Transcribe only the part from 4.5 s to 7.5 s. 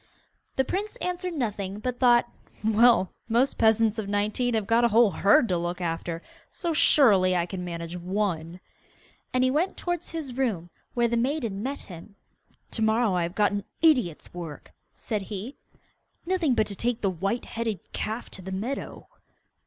have got a whole herd to look after, so surely I